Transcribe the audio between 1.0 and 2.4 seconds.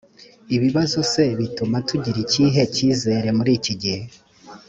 se bituma tugira